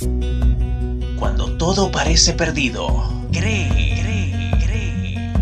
[0.00, 2.86] Cuando todo parece perdido,
[3.32, 3.68] cree,
[4.00, 5.32] cree, cree.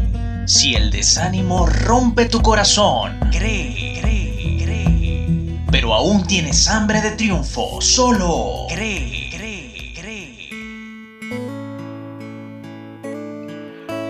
[0.46, 5.26] Si el desánimo rompe tu corazón, cree, cree, cree.
[5.70, 10.48] Pero aún tienes hambre de triunfo, solo cree, cree, cree.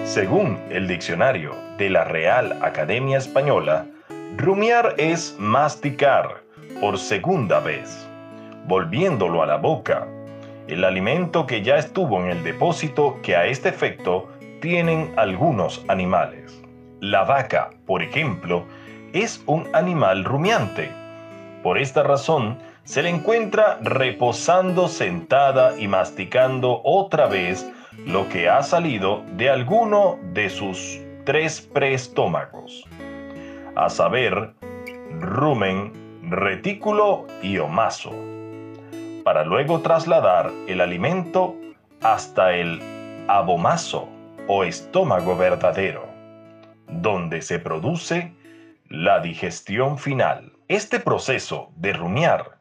[0.07, 3.87] Según el diccionario de la Real Academia Española,
[4.37, 6.45] rumiar es masticar
[6.81, 8.07] por segunda vez,
[8.69, 10.07] volviéndolo a la boca
[10.69, 14.29] el alimento que ya estuvo en el depósito que a este efecto
[14.61, 16.63] tienen algunos animales.
[17.01, 18.65] La vaca, por ejemplo,
[19.13, 20.91] es un animal rumiante.
[21.63, 27.71] Por esta razón, se le encuentra reposando sentada y masticando otra vez
[28.05, 32.85] lo que ha salido de alguno de sus tres preestómagos,
[33.75, 34.53] a saber,
[35.21, 38.13] rumen, retículo y omaso
[39.27, 41.57] para luego trasladar el alimento
[42.01, 42.81] hasta el
[43.27, 44.09] abomaso
[44.47, 46.09] o estómago verdadero,
[46.87, 48.33] donde se produce
[48.89, 50.53] la digestión final.
[50.69, 52.59] Este proceso de rumiar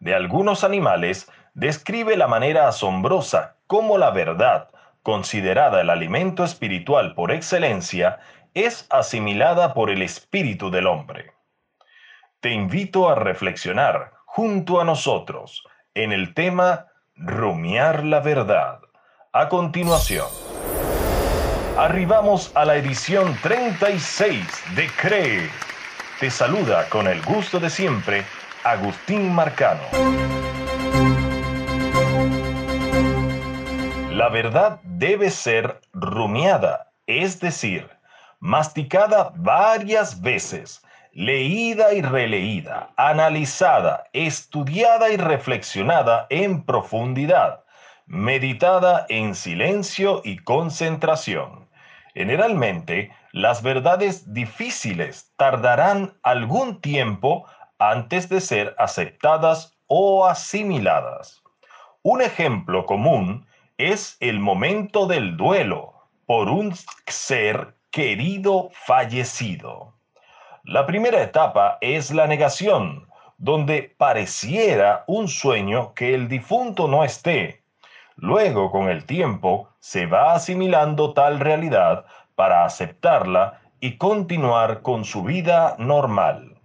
[0.00, 4.70] de algunos animales describe la manera asombrosa como la verdad,
[5.04, 8.18] considerada el alimento espiritual por excelencia,
[8.54, 11.30] es asimilada por el espíritu del hombre.
[12.40, 15.62] Te invito a reflexionar junto a nosotros
[15.98, 18.78] en el tema Rumiar la verdad.
[19.32, 20.28] A continuación,
[21.76, 25.50] arribamos a la edición 36 de CREE.
[26.20, 28.24] Te saluda con el gusto de siempre
[28.62, 29.82] Agustín Marcano.
[34.12, 37.90] La verdad debe ser rumiada, es decir,
[38.38, 40.80] masticada varias veces
[41.18, 47.64] leída y releída, analizada, estudiada y reflexionada en profundidad,
[48.06, 51.68] meditada en silencio y concentración.
[52.14, 57.46] Generalmente, las verdades difíciles tardarán algún tiempo
[57.80, 61.42] antes de ser aceptadas o asimiladas.
[62.02, 63.44] Un ejemplo común
[63.76, 65.94] es el momento del duelo
[66.26, 66.76] por un
[67.08, 69.97] ser querido fallecido.
[70.68, 73.08] La primera etapa es la negación,
[73.38, 77.62] donde pareciera un sueño que el difunto no esté.
[78.16, 85.22] Luego, con el tiempo, se va asimilando tal realidad para aceptarla y continuar con su
[85.22, 86.58] vida normal.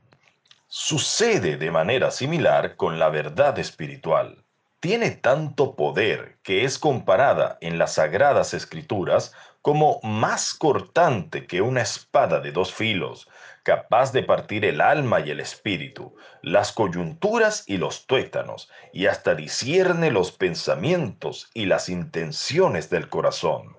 [0.67, 4.43] Sucede de manera similar con la verdad espiritual.
[4.81, 11.81] Tiene tanto poder que es comparada en las sagradas escrituras como más cortante que una
[11.81, 13.29] espada de dos filos,
[13.63, 19.35] capaz de partir el alma y el espíritu, las coyunturas y los tuétanos, y hasta
[19.35, 23.77] discierne los pensamientos y las intenciones del corazón.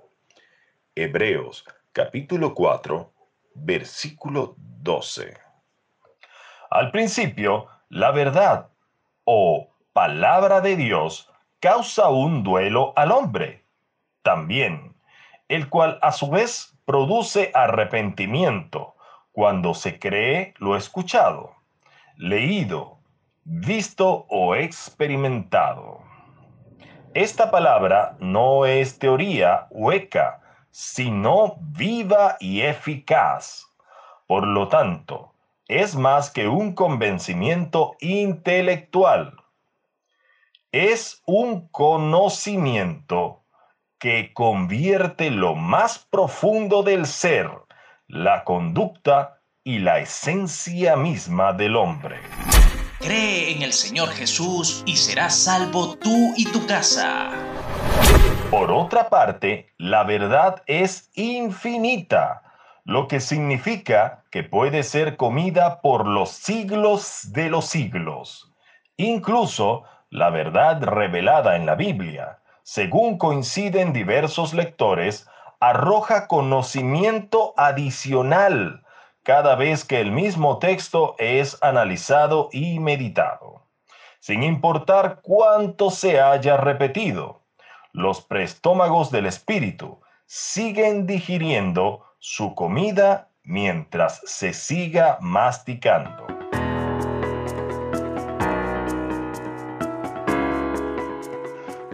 [0.94, 3.12] Hebreos capítulo 4,
[3.54, 5.36] versículo 12.
[6.70, 8.70] Al principio, la verdad
[9.24, 11.30] o palabra de Dios
[11.60, 13.64] causa un duelo al hombre.
[14.22, 14.96] También,
[15.48, 18.93] el cual a su vez produce arrepentimiento
[19.34, 21.56] cuando se cree lo escuchado,
[22.16, 22.98] leído,
[23.42, 25.98] visto o experimentado.
[27.14, 30.40] Esta palabra no es teoría hueca,
[30.70, 33.66] sino viva y eficaz.
[34.28, 35.32] Por lo tanto,
[35.66, 39.34] es más que un convencimiento intelectual.
[40.70, 43.42] Es un conocimiento
[43.98, 47.63] que convierte lo más profundo del ser
[48.14, 52.20] la conducta y la esencia misma del hombre.
[53.00, 57.32] Cree en el Señor Jesús y serás salvo tú y tu casa.
[58.52, 62.42] Por otra parte, la verdad es infinita,
[62.84, 68.52] lo que significa que puede ser comida por los siglos de los siglos.
[68.96, 75.26] Incluso la verdad revelada en la Biblia, según coinciden diversos lectores,
[75.68, 78.84] arroja conocimiento adicional
[79.22, 83.66] cada vez que el mismo texto es analizado y meditado,
[84.20, 87.40] sin importar cuánto se haya repetido.
[87.92, 96.23] Los preestómagos del espíritu siguen digiriendo su comida mientras se siga masticando.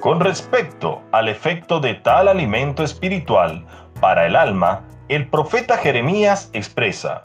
[0.00, 3.66] Con respecto al efecto de tal alimento espiritual
[4.00, 7.24] para el alma, el profeta Jeremías expresa,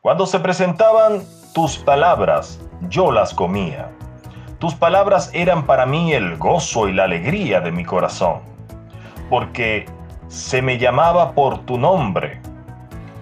[0.00, 1.22] Cuando se presentaban
[1.52, 3.90] tus palabras, yo las comía.
[4.58, 8.40] tus palabras eran para mí el gozo y la alegría de mi corazón,
[9.28, 9.84] porque
[10.28, 12.40] se me llamaba por tu nombre,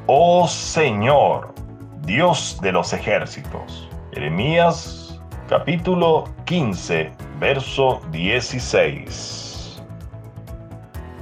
[0.06, 1.53] oh Señor,
[2.03, 3.88] Dios de los ejércitos.
[4.12, 9.83] Jeremías capítulo 15, verso 16.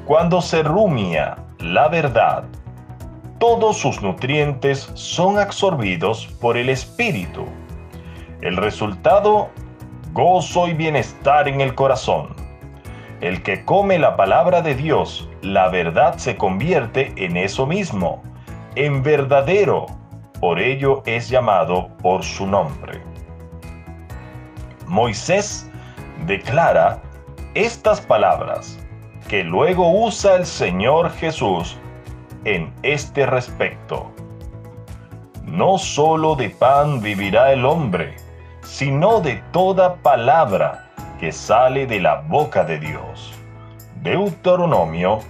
[0.07, 2.45] Cuando se rumia la verdad,
[3.39, 7.47] todos sus nutrientes son absorbidos por el Espíritu.
[8.43, 9.49] El resultado,
[10.13, 12.29] gozo y bienestar en el corazón.
[13.21, 18.23] El que come la palabra de Dios, la verdad se convierte en eso mismo,
[18.77, 19.87] en verdadero.
[20.41, 23.01] Por ello es llamado por su nombre.
[24.87, 25.71] Moisés
[26.27, 27.01] declara
[27.55, 28.79] estas palabras
[29.29, 31.77] que luego usa el Señor Jesús
[32.45, 34.11] en este respecto.
[35.45, 38.17] No solo de pan vivirá el hombre,
[38.63, 40.91] sino de toda palabra
[41.21, 43.33] que sale de la boca de Dios.
[44.03, 45.21] Deuteronomio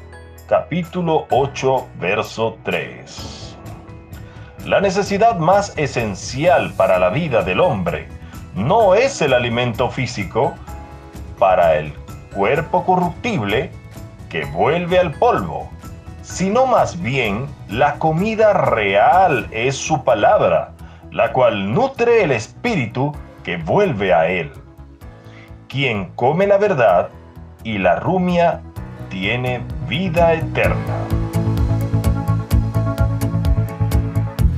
[0.48, 3.56] capítulo 8 verso 3.
[4.66, 8.08] La necesidad más esencial para la vida del hombre
[8.54, 10.54] no es el alimento físico
[11.38, 11.92] para el
[12.34, 13.70] cuerpo corruptible
[14.28, 15.70] que vuelve al polvo,
[16.22, 20.72] sino más bien la comida real es su palabra,
[21.12, 23.14] la cual nutre el espíritu
[23.44, 24.50] que vuelve a él.
[25.68, 27.10] Quien come la verdad
[27.62, 28.60] y la rumia
[29.08, 31.06] tiene vida eterna.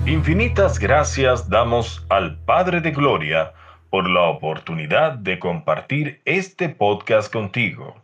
[0.07, 3.53] Infinitas gracias damos al Padre de Gloria
[3.91, 7.97] por la oportunidad de compartir este podcast contigo.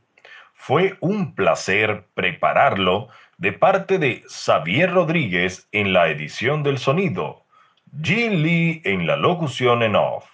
[0.55, 3.09] Fue un placer prepararlo
[3.39, 7.43] de parte de Xavier Rodríguez en la edición del sonido,
[8.03, 10.25] Jin Lee en la locución en off,